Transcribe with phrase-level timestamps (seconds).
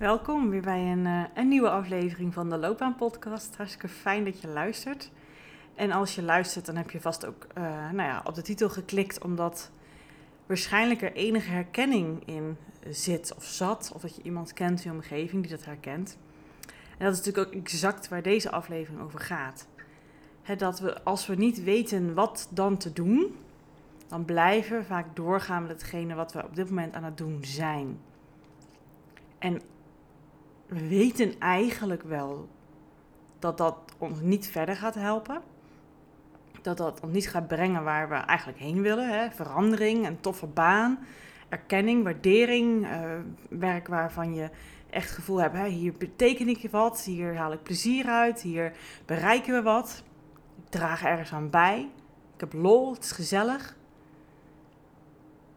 [0.00, 3.56] Welkom weer bij een, uh, een nieuwe aflevering van de Loopbaan Podcast.
[3.56, 5.10] Hartstikke fijn dat je luistert.
[5.74, 8.68] En als je luistert, dan heb je vast ook uh, nou ja, op de titel
[8.68, 9.70] geklikt, omdat
[10.46, 12.56] waarschijnlijk er enige herkenning in
[12.88, 13.92] zit of zat.
[13.94, 16.18] Of dat je iemand kent in je omgeving die dat herkent.
[16.98, 19.66] En dat is natuurlijk ook exact waar deze aflevering over gaat.
[20.56, 23.36] dat we, als we niet weten wat dan te doen,
[24.06, 27.38] dan blijven we vaak doorgaan met hetgene wat we op dit moment aan het doen
[27.44, 27.98] zijn.
[29.38, 29.60] En
[30.70, 32.48] we weten eigenlijk wel
[33.38, 35.42] dat dat ons niet verder gaat helpen.
[36.62, 39.08] Dat dat ons niet gaat brengen waar we eigenlijk heen willen.
[39.08, 39.30] Hè?
[39.30, 40.98] Verandering, een toffe baan,
[41.48, 44.50] erkenning, waardering, uh, werk waarvan je
[44.90, 45.66] echt gevoel hebt, hè?
[45.66, 48.72] hier beteken ik wat, hier haal ik plezier uit, hier
[49.06, 50.04] bereiken we wat.
[50.64, 51.88] Ik draag ergens aan bij,
[52.34, 53.76] ik heb lol, het is gezellig.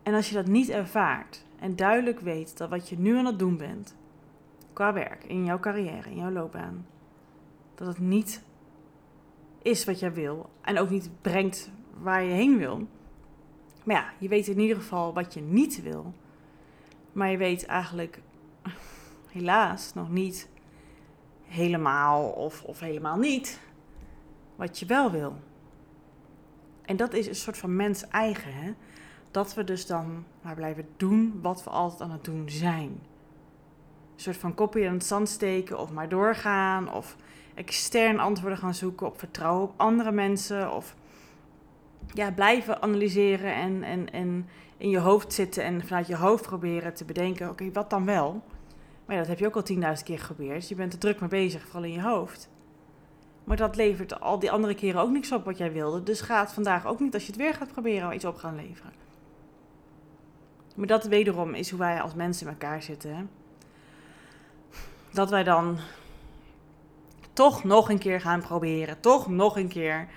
[0.04, 3.40] En als je dat niet ervaart en duidelijk weet dat wat je nu aan het
[3.40, 3.96] doen bent,
[4.74, 6.86] qua werk, in jouw carrière, in jouw loopbaan,
[7.76, 8.44] dat het niet
[9.62, 12.88] is wat jij wil en ook niet brengt waar je heen wil.
[13.84, 16.14] Maar ja, je weet in ieder geval wat je niet wil.
[17.12, 18.22] Maar je weet eigenlijk
[19.32, 20.50] helaas nog niet
[21.44, 23.60] helemaal of, of helemaal niet
[24.56, 25.36] wat je wel wil.
[26.82, 28.54] En dat is een soort van mens eigen.
[28.54, 28.74] Hè?
[29.32, 33.00] Dat we dus dan maar blijven doen wat we altijd aan het doen zijn
[34.16, 36.94] soort van kopje in het zand steken of maar doorgaan.
[36.94, 37.16] Of
[37.54, 40.74] extern antwoorden gaan zoeken op vertrouwen op andere mensen.
[40.74, 40.96] Of
[42.14, 44.48] ja, blijven analyseren en, en, en
[44.78, 48.44] in je hoofd zitten en vanuit je hoofd proberen te bedenken: oké, wat dan wel?
[49.06, 50.70] Maar dat heb je ook al 10.000 keer geprobeerd.
[50.70, 52.50] Je bent er druk mee bezig, vooral in je hoofd.
[53.44, 56.04] Maar dat levert al die andere keren ook niks op wat jij wilde.
[56.04, 58.94] Dus gaat vandaag ook niet als je het weer gaat proberen iets op gaan leveren.
[60.76, 63.16] Maar dat wederom is hoe wij als mensen in elkaar zitten.
[63.16, 63.24] Hè?
[65.14, 65.78] Dat wij dan
[67.34, 69.00] toch nog een keer gaan proberen.
[69.00, 70.08] Toch nog een keer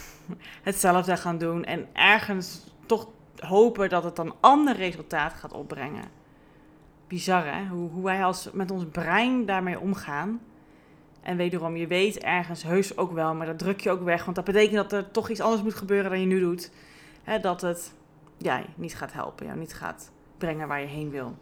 [0.62, 1.64] hetzelfde gaan doen.
[1.64, 6.04] En ergens toch hopen dat het dan ander resultaat gaat opbrengen.
[7.06, 10.40] Bizar hè, hoe, hoe wij als, met ons brein daarmee omgaan.
[11.20, 14.24] En wederom, je weet ergens heus ook wel, maar dat druk je ook weg.
[14.24, 16.70] Want dat betekent dat er toch iets anders moet gebeuren dan je nu doet.
[17.22, 17.94] Hè, dat het
[18.36, 21.36] jij niet gaat helpen, jou niet gaat brengen waar je heen wil.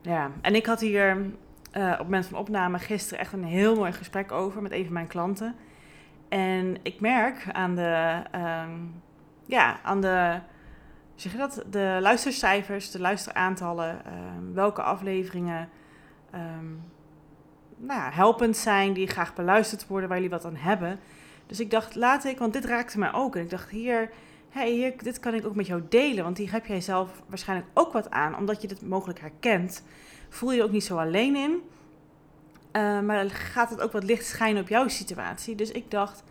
[0.00, 1.16] Ja, en ik had hier
[1.76, 4.92] uh, op moment van opname gisteren echt een heel mooi gesprek over met een van
[4.92, 5.54] mijn klanten.
[6.28, 9.02] En ik merk aan de, um,
[9.46, 10.38] ja, aan de,
[11.14, 14.02] zeg je dat, de luistercijfers, de luisteraantallen,
[14.36, 15.68] um, welke afleveringen
[16.34, 16.82] um,
[17.76, 21.00] nou helpend zijn, die graag beluisterd worden, waar jullie wat aan hebben.
[21.46, 23.36] Dus ik dacht, laat ik, want dit raakte mij ook.
[23.36, 24.10] En ik dacht, hier,
[24.48, 27.92] hey, dit kan ik ook met jou delen, want hier heb jij zelf waarschijnlijk ook
[27.92, 29.84] wat aan, omdat je dit mogelijk herkent.
[30.28, 31.50] Voel je je ook niet zo alleen in,
[32.72, 35.54] uh, maar gaat het ook wat licht schijnen op jouw situatie.
[35.54, 36.24] Dus ik dacht,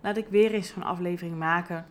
[0.00, 1.86] laat ik weer eens een aflevering maken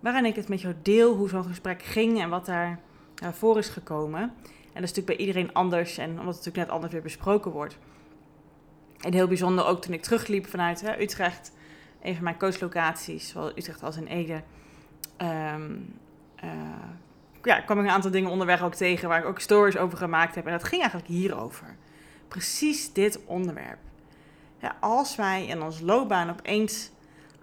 [0.00, 2.80] waarin ik het met jou deel, hoe zo'n gesprek ging en wat daar
[3.14, 4.20] voor is gekomen.
[4.20, 7.50] En dat is natuurlijk bij iedereen anders en omdat het natuurlijk net anders weer besproken
[7.50, 7.78] wordt.
[9.00, 11.52] En heel bijzonder ook toen ik terugliep vanuit hè, Utrecht,
[12.02, 14.42] een van mijn coachlocaties, zowel Utrecht als in Ede
[15.18, 15.98] um,
[17.42, 20.34] ja, kwam ik een aantal dingen onderweg ook tegen waar ik ook stories over gemaakt
[20.34, 20.46] heb.
[20.46, 21.76] En dat ging eigenlijk hierover.
[22.28, 23.78] Precies dit onderwerp.
[24.80, 26.90] Als wij in ons loopbaan opeens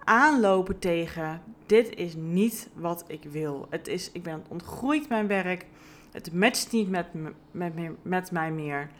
[0.04, 3.66] aanlopen tegen dit is niet wat ik wil.
[3.70, 5.66] Het is, ik ben ontgroeid mijn werk.
[6.12, 7.06] Het matcht niet met,
[7.50, 7.72] met,
[8.02, 8.90] met mij meer.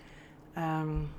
[0.59, 1.11] Um,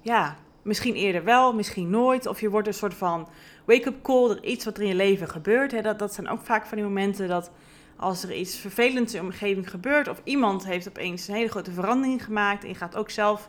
[0.00, 2.26] ja, misschien eerder wel, misschien nooit.
[2.26, 3.28] Of je wordt een soort van
[3.64, 5.72] wake-up call, er iets wat er in je leven gebeurt.
[5.72, 5.82] Hè.
[5.82, 7.50] Dat, dat zijn ook vaak van die momenten dat
[7.96, 11.72] als er iets vervelends in de omgeving gebeurt, of iemand heeft opeens een hele grote
[11.72, 13.48] verandering gemaakt en je gaat ook zelf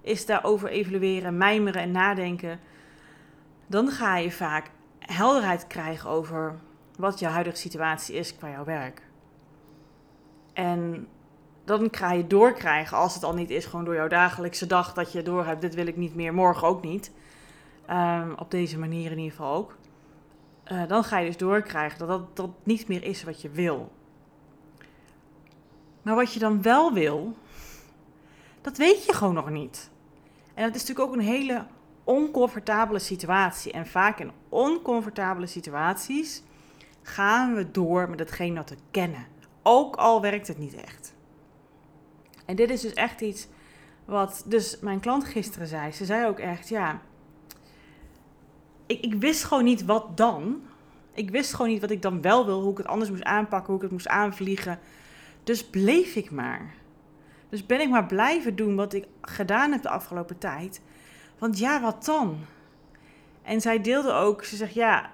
[0.00, 2.60] is daarover evalueren, mijmeren en nadenken,
[3.66, 6.58] dan ga je vaak helderheid krijgen over
[6.96, 9.02] wat je huidige situatie is qua jouw werk.
[10.52, 11.08] En
[11.64, 15.12] dan ga je doorkrijgen, als het al niet is, gewoon door jouw dagelijkse dag, dat
[15.12, 17.12] je door hebt, dit wil ik niet meer, morgen ook niet.
[17.88, 19.76] Ehm, op deze manier in ieder geval ook.
[20.72, 23.92] Uh, dan ga je dus doorkrijgen dat, dat dat niet meer is wat je wil.
[26.02, 27.36] Maar wat je dan wel wil,
[28.60, 29.90] dat weet je gewoon nog niet.
[30.54, 31.66] En dat is natuurlijk ook een hele
[32.04, 33.72] oncomfortabele situatie.
[33.72, 36.42] En vaak in oncomfortabele situaties
[37.02, 39.26] gaan we door met hetgeen dat we kennen.
[39.62, 41.14] Ook al werkt het niet echt.
[42.44, 43.48] En dit is dus echt iets
[44.04, 45.92] wat dus mijn klant gisteren zei.
[45.92, 47.00] Ze zei ook echt, ja,
[48.88, 50.62] ik, ik wist gewoon niet wat dan.
[51.14, 53.66] Ik wist gewoon niet wat ik dan wel wil, hoe ik het anders moest aanpakken,
[53.66, 54.78] hoe ik het moest aanvliegen.
[55.44, 56.74] Dus bleef ik maar.
[57.48, 60.80] Dus ben ik maar blijven doen wat ik gedaan heb de afgelopen tijd.
[61.38, 62.38] Want ja, wat dan?
[63.42, 65.10] En zij deelde ook, ze zegt ja,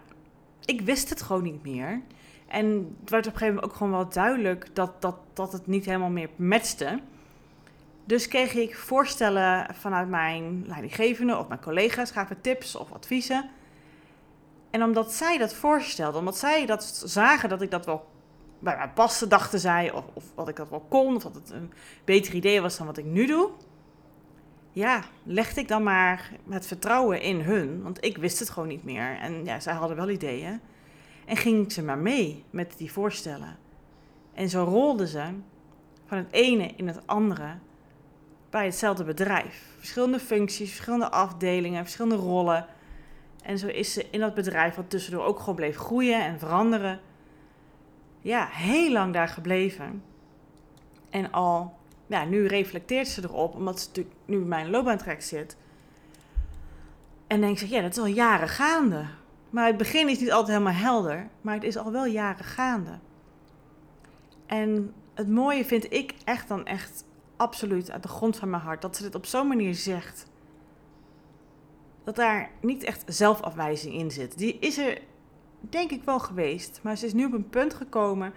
[0.65, 2.03] ik wist het gewoon niet meer.
[2.49, 5.67] En het werd op een gegeven moment ook gewoon wel duidelijk dat, dat, dat het
[5.67, 7.01] niet helemaal meer matchte.
[8.05, 13.51] Dus kreeg ik voorstellen vanuit mijn leidinggevende of mijn collega's, gaven tips of adviezen.
[14.75, 18.07] En omdat zij dat voorstelden, omdat zij dat zagen dat ik dat wel
[18.59, 21.51] bij mij paste, dachten zij, of, of dat ik dat wel kon, of dat het
[21.51, 21.73] een
[22.05, 23.51] beter idee was dan wat ik nu doe.
[24.73, 28.85] Ja, legde ik dan maar met vertrouwen in hun, want ik wist het gewoon niet
[28.85, 29.19] meer.
[29.19, 30.61] En ja, zij hadden wel ideeën.
[31.27, 33.57] En ging ze maar mee met die voorstellen.
[34.33, 35.25] En zo rolden ze
[36.07, 37.59] van het ene in het andere
[38.51, 39.75] bij hetzelfde bedrijf.
[39.79, 42.67] Verschillende functies, verschillende afdelingen, verschillende rollen.
[43.45, 47.01] En zo is ze in dat bedrijf, wat tussendoor ook gewoon bleef groeien en veranderen,
[48.21, 50.03] ja, heel lang daar gebleven.
[51.11, 51.77] En al,
[52.07, 55.57] ja, nu reflecteert ze erop, omdat ze natuurlijk nu bij mijn loopbaantrek zit.
[57.27, 59.05] En denkt ze, ja, dat is al jaren gaande.
[59.51, 62.99] Maar het begin is niet altijd helemaal helder, maar het is al wel jaren gaande.
[64.47, 67.05] En het mooie vind ik echt dan echt
[67.37, 70.27] absoluut uit de grond van mijn hart dat ze dit op zo'n manier zegt.
[72.05, 74.39] Dat daar niet echt zelfafwijzing in zit.
[74.39, 75.01] Die is er
[75.61, 78.33] denk ik wel geweest, maar ze is nu op een punt gekomen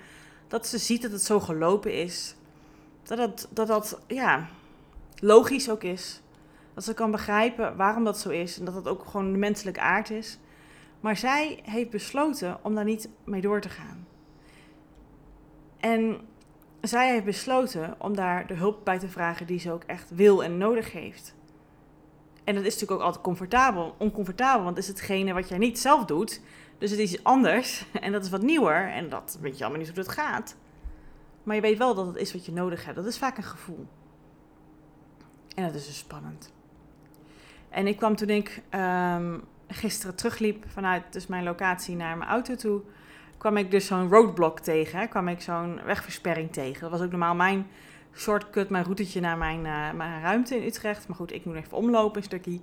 [0.47, 2.35] dat ze ziet dat het zo gelopen is.
[3.03, 4.47] Dat dat, dat, dat ja,
[5.15, 6.21] logisch ook is.
[6.73, 9.79] Dat ze kan begrijpen waarom dat zo is en dat dat ook gewoon de menselijke
[9.79, 10.39] aard is.
[10.99, 14.07] Maar zij heeft besloten om daar niet mee door te gaan.
[15.79, 16.19] En
[16.81, 20.43] zij heeft besloten om daar de hulp bij te vragen die ze ook echt wil
[20.43, 21.35] en nodig heeft.
[22.47, 25.79] En dat is natuurlijk ook altijd comfortabel, oncomfortabel, want het is hetgene wat jij niet
[25.79, 26.41] zelf doet.
[26.77, 29.81] Dus het is iets anders en dat is wat nieuwer en dat weet je allemaal
[29.81, 30.55] niet hoe het gaat.
[31.43, 32.95] Maar je weet wel dat het is wat je nodig hebt.
[32.95, 33.87] Dat is vaak een gevoel.
[35.55, 36.53] En dat is dus spannend.
[37.69, 42.55] En ik kwam toen ik um, gisteren terugliep vanuit dus mijn locatie naar mijn auto
[42.55, 42.81] toe,
[43.37, 44.99] kwam ik dus zo'n roadblock tegen.
[44.99, 45.07] Hè?
[45.07, 46.81] Kwam ik zo'n wegversperring tegen.
[46.81, 47.67] Dat was ook normaal mijn
[48.17, 51.07] shortcut, mijn routetje naar mijn, uh, mijn ruimte in Utrecht.
[51.07, 52.59] Maar goed, ik moet even omlopen een stukje.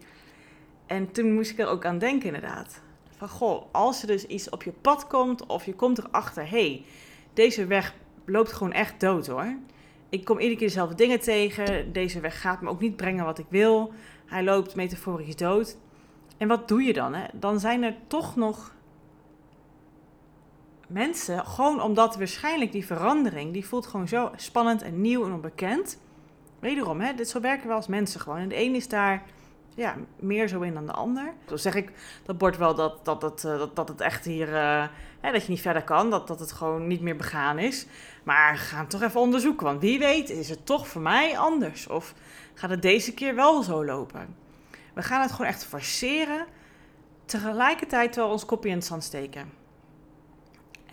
[0.87, 2.81] En toen moest ik er ook aan denken inderdaad.
[3.17, 6.85] Van goh, als er dus iets op je pad komt of je komt erachter, hey,
[7.33, 9.57] deze weg loopt gewoon echt dood hoor.
[10.09, 11.93] Ik kom iedere keer dezelfde dingen tegen.
[11.93, 13.93] Deze weg gaat me ook niet brengen wat ik wil.
[14.27, 15.77] Hij loopt metaforisch dood.
[16.37, 17.15] En wat doe je dan?
[17.15, 17.25] Hè?
[17.33, 18.75] Dan zijn er toch nog
[20.89, 25.99] mensen, gewoon omdat waarschijnlijk die verandering, die voelt gewoon zo spannend en nieuw en onbekend.
[26.59, 28.39] Wederom, hè, dit, zo werken we als mensen gewoon.
[28.39, 29.23] En de een is daar
[29.75, 31.33] ja, meer zo in dan de ander.
[31.49, 31.91] Zo zeg ik
[32.23, 34.87] dat bord wel dat, dat, eh, dat, dat het echt hier, uh,
[35.21, 37.87] hè, dat je niet verder kan, dat, dat het gewoon niet meer begaan is.
[38.23, 41.87] Maar ga het toch even onderzoeken, want wie weet is het toch voor mij anders.
[41.87, 42.15] Of
[42.55, 44.37] gaat het deze keer wel zo lopen?
[44.95, 46.47] We gaan het gewoon echt forceren,
[47.25, 49.64] tegelijkertijd wel ons kopje in het zand steken.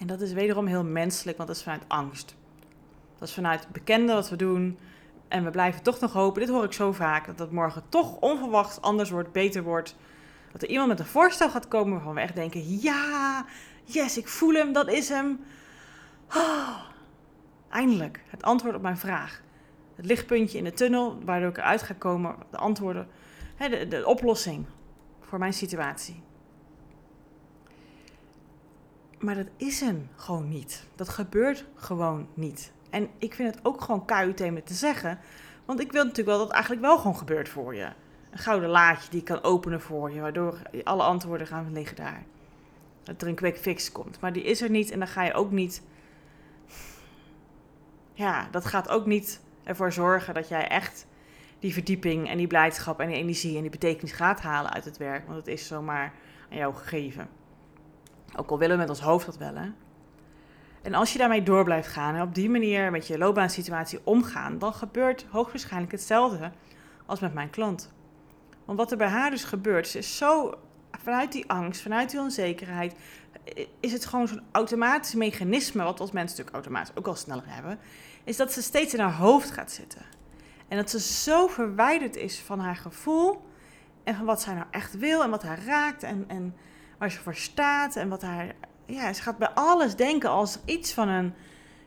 [0.02, 2.36] En dat is wederom heel menselijk, want dat is vanuit angst.
[3.20, 4.78] Dat is vanuit bekende wat we doen.
[5.28, 8.20] En we blijven toch nog hopen, dit hoor ik zo vaak, dat het morgen toch
[8.20, 9.96] onverwachts anders wordt, beter wordt.
[10.52, 13.46] Dat er iemand met een voorstel gaat komen waarvan we echt denken, ja,
[13.84, 15.40] yes, ik voel hem, dat is hem.
[16.36, 16.78] Oh,
[17.70, 19.42] eindelijk, het antwoord op mijn vraag.
[19.96, 23.08] Het lichtpuntje in de tunnel, waardoor ik eruit ga komen, de antwoorden,
[23.58, 24.66] de, de oplossing
[25.22, 26.24] voor mijn situatie.
[29.22, 30.86] Maar dat is hem gewoon niet.
[30.96, 32.72] Dat gebeurt gewoon niet.
[32.90, 35.20] En ik vind het ook gewoon KUT met te zeggen.
[35.66, 37.90] Want ik wil natuurlijk wel dat het eigenlijk wel gewoon gebeurt voor je.
[38.32, 42.24] Een gouden laadje die ik kan openen voor je, waardoor alle antwoorden gaan liggen daar.
[43.04, 44.20] Dat er een quick fix komt.
[44.20, 45.82] Maar die is er niet en dan ga je ook niet.
[48.14, 51.06] Ja, dat gaat ook niet ervoor zorgen dat jij echt
[51.60, 54.98] die verdieping en die blijdschap en die energie en die betekenis gaat halen uit het
[54.98, 55.26] werk.
[55.26, 56.14] Want het is zomaar
[56.50, 57.30] aan jou gegeven.
[58.36, 59.70] Ook al willen we met ons hoofd dat wel, hè.
[60.82, 64.60] En als je daarmee door blijft gaan en op die manier met je loopbaansituatie omgaan,
[64.60, 66.52] dan gebeurt hoogstwaarschijnlijk hetzelfde
[67.06, 67.92] als met mijn klant.
[68.66, 70.58] Want wat er bij haar dus gebeurt, is zo
[70.92, 72.96] vanuit die angst, vanuit die onzekerheid,
[73.80, 77.80] is het gewoon zo'n automatisch mechanisme, wat als mensen natuurlijk automatisch ook al sneller hebben,
[78.24, 80.02] is dat ze steeds in haar hoofd gaat zitten.
[80.68, 83.42] En dat ze zo verwijderd is van haar gevoel
[84.04, 86.56] en van wat zij nou echt wil en wat haar raakt en, en
[87.02, 88.56] waar ze voor staat en wat haar.
[88.86, 91.34] Ja, ze gaat bij alles denken als er iets van een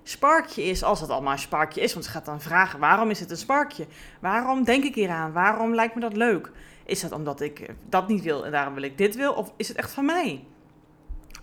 [0.02, 1.92] sparkje is, als het allemaal een sparkje is.
[1.92, 3.86] Want ze gaat dan vragen: waarom is het een sparkje?
[4.20, 5.32] Waarom denk ik hier aan?
[5.32, 6.50] Waarom lijkt me dat leuk?
[6.84, 9.32] Is dat omdat ik dat niet wil en daarom wil ik dit wil?
[9.32, 10.44] Of is het echt van mij?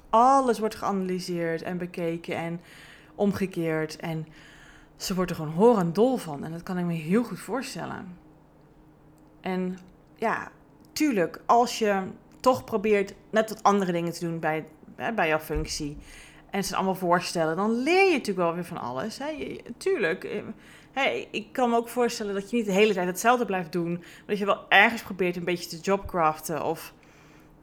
[0.10, 2.62] Alles wordt geanalyseerd en bekeken en
[3.16, 3.96] omgekeerd.
[3.96, 4.28] En
[4.96, 6.44] ze wordt er gewoon horend dol van.
[6.44, 8.18] En dat kan ik me heel goed voorstellen.
[9.42, 9.78] En
[10.16, 10.52] ja,
[10.92, 12.04] tuurlijk, als je
[12.42, 14.66] toch probeert net wat andere dingen te doen bij,
[15.16, 15.98] bij jouw functie.
[16.50, 19.18] En ze allemaal voorstellen, dan leer je natuurlijk wel weer van alles.
[19.18, 19.58] Hè?
[19.78, 20.24] tuurlijk.
[20.24, 20.42] Eh,
[20.92, 23.92] hey, ik kan me ook voorstellen dat je niet de hele tijd hetzelfde blijft doen.
[23.92, 26.64] Maar dat je wel ergens probeert een beetje te jobcraften.
[26.66, 26.94] Of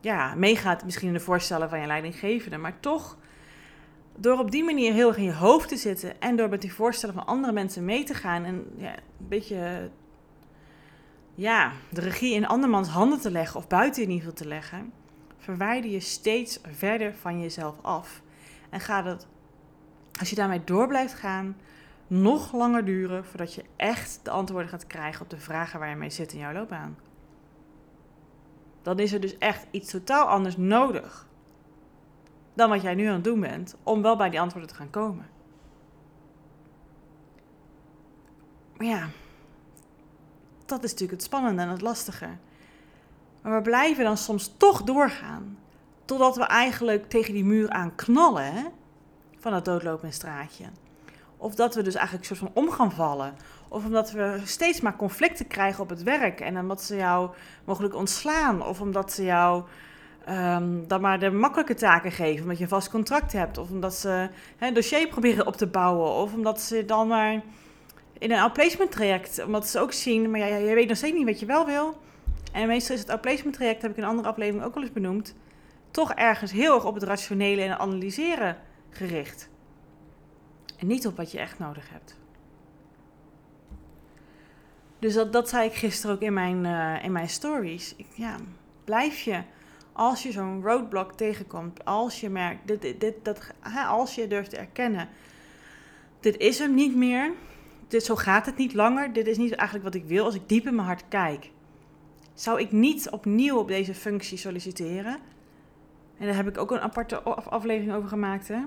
[0.01, 2.57] ja, meegaat misschien in de voorstellen van je leidinggevende.
[2.57, 3.17] Maar toch,
[4.17, 6.21] door op die manier heel erg in je hoofd te zitten.
[6.21, 8.45] En door met die voorstellen van andere mensen mee te gaan.
[8.45, 9.91] En ja, een beetje
[11.39, 13.57] ja, de regie in andermans handen te leggen.
[13.57, 14.93] Of buiten in ieder geval te leggen.
[15.37, 18.23] Verwijder je steeds verder van jezelf af.
[18.71, 19.27] En gaat het,
[20.19, 21.57] als je daarmee door blijft gaan,
[22.07, 25.97] nog langer duren voordat je echt de antwoorden gaat krijgen op de vragen waar je
[25.97, 26.99] mee zit in jouw loopbaan.
[28.83, 31.27] Dan is er dus echt iets totaal anders nodig
[32.55, 34.91] dan wat jij nu aan het doen bent om wel bij die antwoorden te gaan
[34.91, 35.27] komen.
[38.77, 39.09] Maar ja,
[40.69, 42.29] dat is natuurlijk het spannende en het lastige.
[43.43, 45.59] Maar we blijven dan soms toch doorgaan.
[46.05, 48.73] Totdat we eigenlijk tegen die muur aan knallen
[49.39, 50.65] van het doodlopende straatje.
[51.37, 53.35] Of dat we dus eigenlijk een soort van om gaan vallen.
[53.69, 56.41] Of omdat we steeds maar conflicten krijgen op het werk.
[56.41, 57.31] En omdat ze jou
[57.65, 58.67] mogelijk ontslaan.
[58.67, 59.65] Of omdat ze jou
[60.29, 62.43] um, dan maar de makkelijke taken geven.
[62.43, 63.59] Omdat je een vast contract hebt.
[63.59, 66.13] Of omdat ze een dossier proberen op te bouwen.
[66.13, 67.43] Of omdat ze dan maar
[68.19, 69.45] in een outplacement traject.
[69.45, 72.01] Omdat ze ook zien, maar ja, je weet nog steeds niet wat je wel wil.
[72.53, 74.93] En meestal is het outplacement traject, heb ik in een andere aflevering ook al eens
[74.93, 75.35] benoemd.
[75.91, 78.57] Toch ergens heel erg op het rationele en analyseren
[78.91, 79.49] gericht.
[80.79, 82.17] En niet op wat je echt nodig hebt.
[84.99, 87.95] Dus dat, dat zei ik gisteren ook in mijn, uh, in mijn stories.
[87.97, 88.37] Ik, ja,
[88.85, 89.43] blijf je,
[89.93, 93.41] als je zo'n roadblock tegenkomt, als je merkt, dit, dit, dat,
[93.89, 95.09] als je durft te erkennen,
[96.21, 97.33] dit is hem niet meer,
[97.89, 100.49] dit, zo gaat het niet langer, dit is niet eigenlijk wat ik wil, als ik
[100.49, 101.51] diep in mijn hart kijk,
[102.35, 105.19] zou ik niet opnieuw op deze functie solliciteren.
[106.19, 108.61] En daar heb ik ook een aparte aflevering over gemaakt, hè.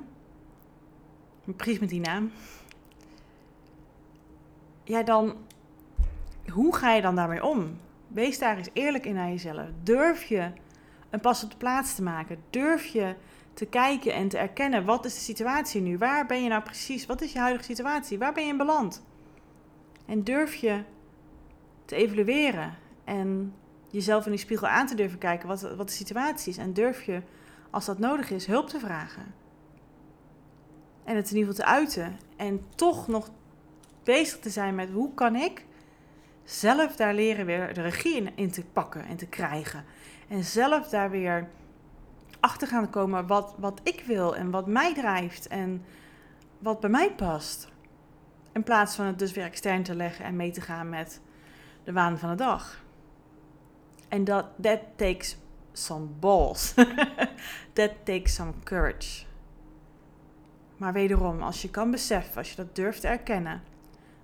[1.55, 2.31] Precies met die naam.
[4.83, 5.35] Ja, dan.
[6.51, 7.77] Hoe ga je dan daarmee om?
[8.07, 9.67] Wees daar eens eerlijk in naar jezelf.
[9.83, 10.51] Durf je
[11.09, 12.37] een pas op de plaats te maken?
[12.49, 13.15] Durf je
[13.53, 15.97] te kijken en te erkennen wat is de situatie nu?
[15.97, 17.05] Waar ben je nou precies?
[17.05, 18.17] Wat is je huidige situatie?
[18.17, 19.03] Waar ben je in beland?
[20.11, 20.83] En durf je
[21.85, 23.53] te evalueren en
[23.89, 26.57] jezelf in die spiegel aan te durven kijken wat, wat de situatie is.
[26.57, 27.21] En durf je,
[27.69, 29.33] als dat nodig is, hulp te vragen.
[31.03, 32.19] En het in ieder geval te uiten.
[32.35, 33.29] En toch nog
[34.03, 35.65] bezig te zijn met hoe kan ik
[36.43, 39.85] zelf daar leren weer de regie in, te pakken en te krijgen.
[40.27, 41.49] En zelf daar weer
[42.39, 45.85] achter gaan komen wat, wat ik wil en wat mij drijft en
[46.59, 47.70] wat bij mij past.
[48.51, 51.21] In plaats van het dus weer extern te leggen en mee te gaan met
[51.83, 52.83] de waan van de dag.
[54.07, 55.37] En dat that takes
[55.71, 56.73] some balls.
[57.73, 59.25] that takes some courage.
[60.77, 63.61] Maar wederom, als je kan beseffen, als je dat durft te erkennen,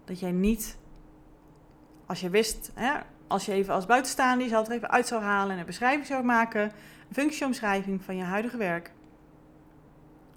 [0.06, 0.78] dat jij niet,
[2.06, 2.94] als je wist, hè,
[3.28, 6.24] als je even als buitenstaander jezelf er even uit zou halen en een beschrijving zou
[6.24, 6.72] maken, een
[7.14, 8.92] functieomschrijving van je huidige werk.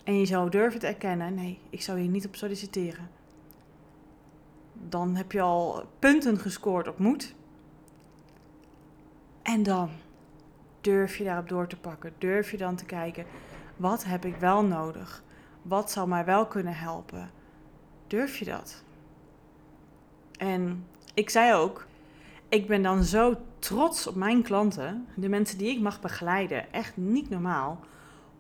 [0.04, 3.10] En je zou durven te erkennen, nee, ik zou hier niet op solliciteren.
[4.88, 7.34] Dan heb je al punten gescoord op moed.
[9.42, 9.90] En dan
[10.80, 12.12] durf je daarop door te pakken.
[12.18, 13.24] Durf je dan te kijken,
[13.76, 15.22] wat heb ik wel nodig?
[15.62, 17.30] Wat zou mij wel kunnen helpen?
[18.06, 18.82] Durf je dat?
[20.36, 21.86] En ik zei ook,
[22.48, 26.96] ik ben dan zo trots op mijn klanten, de mensen die ik mag begeleiden, echt
[26.96, 27.80] niet normaal.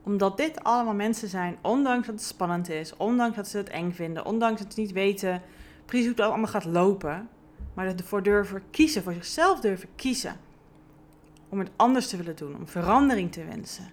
[0.02, 3.92] Omdat dit allemaal mensen zijn, ondanks dat het spannend is, ondanks dat ze het eng
[3.92, 5.42] vinden, ondanks dat ze niet weten
[5.90, 7.28] precies hoe het allemaal gaat lopen,
[7.74, 10.36] maar ervoor durven kiezen, voor zichzelf durven kiezen.
[11.48, 13.90] Om het anders te willen doen, om verandering te wensen.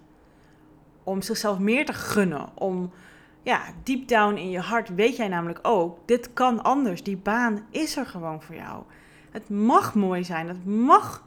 [1.02, 2.90] Om zichzelf meer te gunnen, om
[3.42, 7.02] ja, deep down in je hart weet jij namelijk ook, dit kan anders.
[7.02, 8.82] Die baan is er gewoon voor jou.
[9.30, 11.24] Het mag mooi zijn, het mag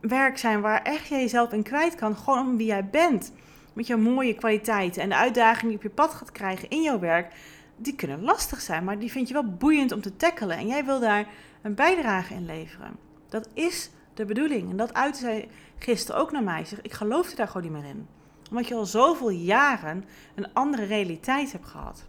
[0.00, 3.32] werk zijn waar echt je jezelf in kwijt kan, gewoon om wie jij bent.
[3.72, 6.98] Met jouw mooie kwaliteiten en de uitdagingen die op je pad gaat krijgen in jouw
[6.98, 7.34] werk,
[7.82, 10.56] die kunnen lastig zijn, maar die vind je wel boeiend om te tackelen.
[10.56, 11.28] En jij wil daar
[11.62, 12.96] een bijdrage in leveren.
[13.28, 14.70] Dat is de bedoeling.
[14.70, 15.48] En dat uitte zij
[15.78, 16.64] gisteren ook naar mij.
[16.64, 18.08] Zeg, ik geloofde daar gewoon niet meer in.
[18.50, 22.04] Omdat je al zoveel jaren een andere realiteit hebt gehad.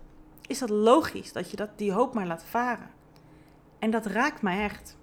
[0.47, 2.89] Is dat logisch dat je dat, die hoop maar laat varen?
[3.79, 4.97] En dat raakt mij echt.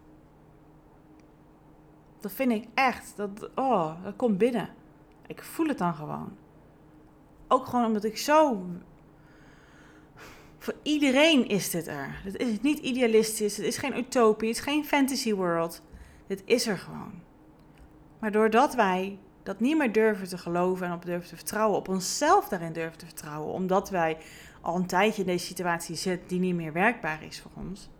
[2.20, 3.12] Dat vind ik echt.
[3.16, 4.68] Dat, oh, dat komt binnen.
[5.26, 6.36] Ik voel het dan gewoon.
[7.48, 8.66] Ook gewoon omdat ik zo.
[10.60, 12.20] Voor iedereen is dit er.
[12.24, 13.56] Het is niet idealistisch.
[13.56, 14.48] Het is geen utopie.
[14.48, 15.82] Het is geen fantasy world.
[16.26, 17.12] Dit is er gewoon.
[18.18, 21.88] Maar doordat wij dat niet meer durven te geloven en op durven te vertrouwen, op
[21.88, 24.18] onszelf daarin durven te vertrouwen, omdat wij
[24.60, 27.90] al een tijdje in deze situatie zitten die niet meer werkbaar is voor ons,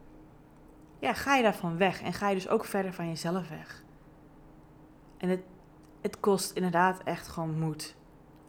[0.99, 3.83] ja, ga je daarvan weg en ga je dus ook verder van jezelf weg.
[5.17, 5.41] En het,
[6.01, 7.97] het kost inderdaad echt gewoon moed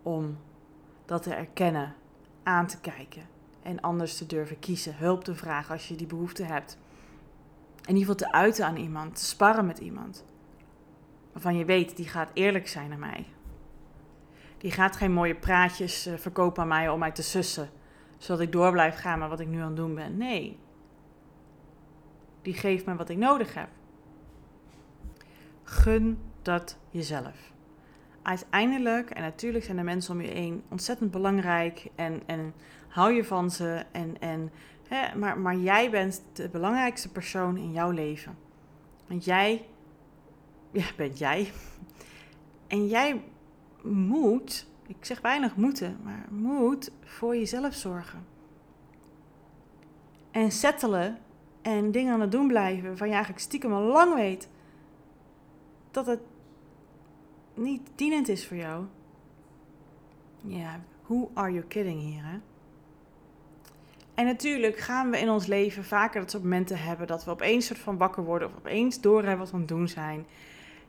[0.03, 0.37] om
[1.05, 1.95] dat te erkennen,
[2.43, 6.43] aan te kijken en anders te durven kiezen, hulp te vragen als je die behoefte
[6.43, 6.77] hebt.
[7.81, 10.25] In ieder geval te uiten aan iemand, te sparren met iemand.
[11.31, 13.25] Waarvan je weet, die gaat eerlijk zijn naar mij.
[14.57, 17.69] Die gaat geen mooie praatjes eh, verkopen aan mij om mij te sussen.
[18.17, 20.17] Zodat ik door blijf gaan met wat ik nu aan het doen ben.
[20.17, 20.57] Nee.
[22.41, 23.69] Die geeft me wat ik nodig heb.
[25.63, 27.51] Gun dat jezelf.
[28.21, 32.53] Uiteindelijk, en natuurlijk zijn de mensen om je heen ontzettend belangrijk en, en
[32.91, 33.85] hou je van ze.
[33.91, 34.51] En, en,
[34.87, 38.37] hè, maar, maar jij bent de belangrijkste persoon in jouw leven.
[39.07, 39.65] Want jij
[40.71, 41.51] ja, bent jij.
[42.67, 43.23] En jij
[43.83, 48.25] moet, ik zeg weinig moeten, maar moet voor jezelf zorgen.
[50.31, 51.17] En settelen
[51.61, 54.49] en dingen aan het doen blijven waarvan je eigenlijk stiekem al lang weet
[55.91, 56.19] dat het
[57.53, 58.85] niet dienend is voor jou.
[60.41, 62.39] Ja, who are you kidding hier, hè?
[64.21, 67.65] En natuurlijk gaan we in ons leven vaker dat soort momenten hebben dat we opeens
[67.65, 70.25] soort van wakker worden of opeens doorhebben wat we aan het doen zijn.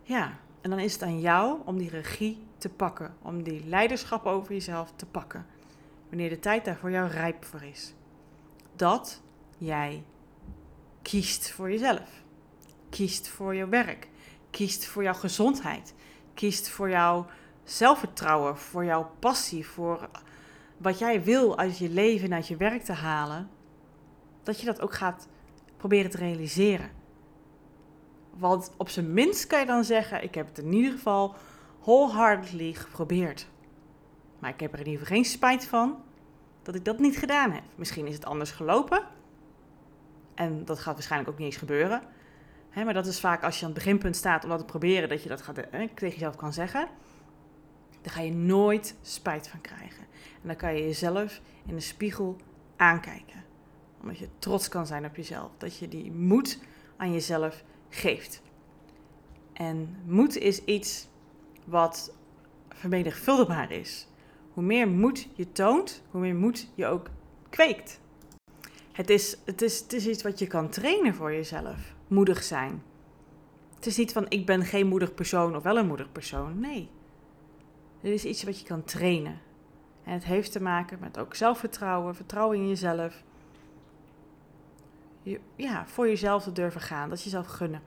[0.03, 4.27] Ja, en dan is het aan jou om die regie te pakken, om die leiderschap
[4.27, 5.47] over jezelf te pakken.
[6.09, 7.95] Wanneer de tijd daar voor jou rijp voor is.
[8.77, 9.23] Dat
[9.59, 10.05] jij
[11.03, 12.23] kiest voor jezelf.
[12.91, 14.09] Kiest voor je werk.
[14.51, 15.95] Kiest voor jouw gezondheid.
[16.35, 17.27] Kiest voor jouw
[17.65, 20.09] zelfvertrouwen, voor jouw passie, voor
[20.77, 23.51] wat jij wil uit je leven en uit je werk te halen.
[24.43, 25.29] Dat je dat ook gaat
[25.77, 26.91] proberen te realiseren.
[28.31, 31.35] Want op zijn minst kan je dan zeggen: Ik heb het in ieder geval
[31.81, 33.47] wholeheartedly geprobeerd.
[34.39, 36.03] Maar ik heb er in ieder geval geen spijt van
[36.63, 37.63] dat ik dat niet gedaan heb.
[37.75, 39.03] Misschien is het anders gelopen.
[40.35, 42.03] En dat gaat waarschijnlijk ook niet eens gebeuren.
[42.75, 45.23] maar dat is vaak als je aan het beginpunt staat om dat te proberen, dat
[45.23, 46.89] je dat gaat, tegen jezelf kan zeggen.
[48.03, 50.05] Dan ga je nooit spijt van krijgen.
[50.43, 52.37] En dan kan je jezelf in de spiegel
[52.77, 53.45] aankijken.
[54.01, 55.51] Omdat je trots kan zijn op jezelf.
[55.59, 56.59] Dat je die moed
[56.97, 58.43] aan jezelf geeft.
[59.53, 61.09] En moed is iets
[61.65, 62.15] wat
[62.69, 64.07] vermenigvuldigbaar is.
[64.53, 67.11] Hoe meer moed je toont, hoe meer moed je ook
[67.51, 68.01] kweekt.
[68.93, 71.95] Het is, het, is, het is iets wat je kan trainen voor jezelf.
[72.09, 72.83] Moedig zijn.
[73.75, 76.61] Het is niet van ik ben geen moedig persoon of wel een moedig persoon.
[76.61, 76.89] Nee.
[78.03, 79.41] Het is iets wat je kan trainen.
[80.05, 83.23] En het heeft te maken met ook zelfvertrouwen, vertrouwen in jezelf
[85.57, 87.09] ja, voor jezelf te durven gaan.
[87.09, 87.83] Dat jezelf gunnen.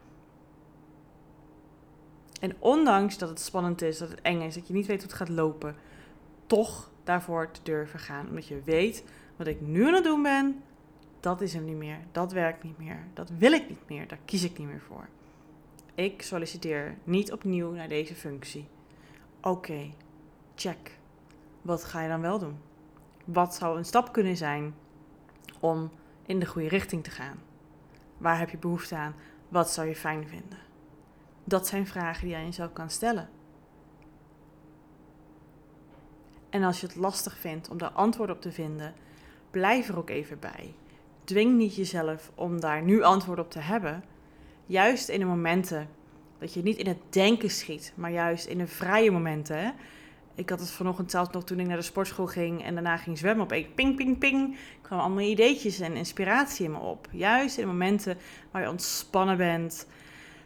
[2.39, 5.07] En ondanks dat het spannend is, dat het eng is, dat je niet weet hoe
[5.07, 5.75] het gaat lopen,
[6.45, 8.27] toch daarvoor te durven gaan.
[8.27, 9.03] Omdat je weet
[9.35, 10.63] wat ik nu aan het doen ben,
[11.19, 11.99] dat is hem niet meer.
[12.11, 13.07] Dat werkt niet meer.
[13.13, 14.07] Dat wil ik niet meer.
[14.07, 15.07] Daar kies ik niet meer voor.
[15.95, 18.67] Ik solliciteer niet opnieuw naar deze functie.
[19.41, 19.91] Oké,
[20.55, 20.97] check.
[21.61, 22.57] Wat ga je dan wel doen?
[23.25, 24.75] Wat zou een stap kunnen zijn
[25.59, 25.91] om
[26.25, 27.37] in de goede richting te gaan?
[28.17, 29.15] Waar heb je behoefte aan?
[29.49, 30.59] Wat zou je fijn vinden?
[31.43, 33.29] Dat zijn vragen die je aan jezelf kan stellen.
[36.49, 38.93] En als je het lastig vindt om daar antwoord op te vinden,
[39.51, 40.73] blijf er ook even bij.
[41.23, 44.03] Dwing niet jezelf om daar nu antwoord op te hebben.
[44.65, 45.89] Juist in de momenten
[46.39, 49.75] dat je niet in het denken schiet, maar juist in de vrije momenten.
[50.35, 53.17] Ik had het vanochtend zelfs nog toen ik naar de sportschool ging en daarna ging
[53.17, 53.43] zwemmen.
[53.43, 54.57] Op één ping, ping, ping.
[54.81, 57.07] kwamen allemaal ideetjes en inspiratie in me op.
[57.11, 58.17] Juist in momenten
[58.51, 59.87] waar je ontspannen bent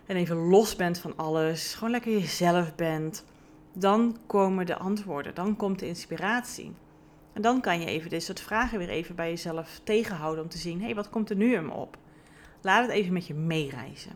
[0.05, 1.73] en even los bent van alles.
[1.73, 3.25] Gewoon lekker jezelf bent.
[3.73, 5.35] Dan komen de antwoorden.
[5.35, 6.73] Dan komt de inspiratie.
[7.33, 10.57] En dan kan je even dit soort vragen weer even bij jezelf tegenhouden om te
[10.57, 11.97] zien, hé, hey, wat komt er nu in me op?
[12.61, 14.11] Laat het even met je meereizen.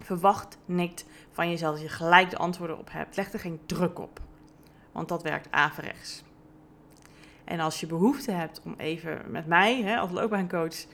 [0.00, 3.16] Verwacht niet van jezelf dat je gelijk de antwoorden op hebt.
[3.16, 4.20] Leg er geen druk op,
[4.98, 6.22] want dat werkt averechts.
[7.44, 10.86] En als je behoefte hebt om even met mij hè, als loopbaancoach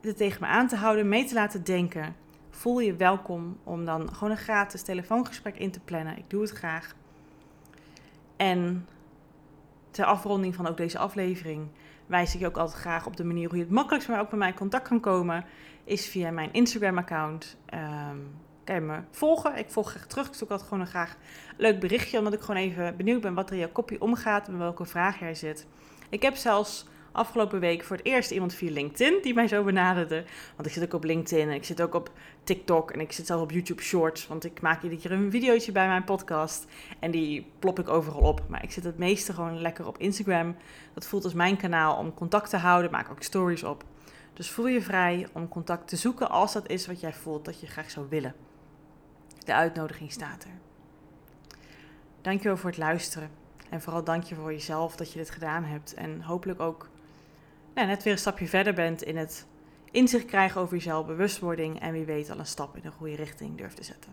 [0.00, 2.16] het tegen me aan te houden, mee te laten denken,
[2.50, 6.18] voel je welkom om dan gewoon een gratis telefoongesprek in te plannen.
[6.18, 6.94] Ik doe het graag.
[8.36, 8.86] En
[9.90, 11.68] ter afronding van ook deze aflevering
[12.06, 14.30] wijs ik je ook altijd graag op de manier hoe je het makkelijkst maar ook
[14.30, 15.44] met mij in contact kan komen.
[15.84, 17.56] Is via mijn Instagram-account.
[17.74, 18.34] Um,
[18.66, 19.56] kan je me volgen.
[19.58, 20.26] Ik volg graag terug.
[20.26, 21.16] Ik zoek altijd gewoon een graag
[21.56, 22.18] leuk berichtje.
[22.18, 24.48] Omdat ik gewoon even benieuwd ben wat er in jouw kopje omgaat.
[24.48, 25.66] En welke vraag jij zit.
[26.08, 30.24] Ik heb zelfs afgelopen week voor het eerst iemand via LinkedIn die mij zo benaderde.
[30.56, 32.10] Want ik zit ook op LinkedIn en ik zit ook op
[32.44, 34.26] TikTok en ik zit zelf op YouTube Shorts.
[34.26, 36.66] Want ik maak iedere keer een videootje bij mijn podcast
[37.00, 38.42] en die plop ik overal op.
[38.48, 40.56] Maar ik zit het meeste gewoon lekker op Instagram.
[40.94, 42.90] Dat voelt als mijn kanaal om contact te houden.
[42.90, 43.84] maak ook stories op.
[44.32, 47.60] Dus voel je vrij om contact te zoeken als dat is wat jij voelt dat
[47.60, 48.34] je graag zou willen.
[49.46, 50.50] De uitnodiging staat er.
[52.20, 53.30] Dankjewel voor het luisteren.
[53.70, 55.94] En vooral dank je voor jezelf dat je dit gedaan hebt.
[55.94, 56.88] En hopelijk ook
[57.74, 59.46] nou, net weer een stapje verder bent in het
[59.90, 63.56] inzicht krijgen over jezelf, bewustwording en wie weet al een stap in de goede richting
[63.56, 64.12] durft te zetten.